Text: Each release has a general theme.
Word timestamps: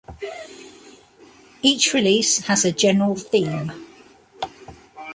Each 1.61 1.93
release 1.93 2.39
has 2.47 2.65
a 2.65 2.71
general 2.71 3.13
theme. 3.15 3.71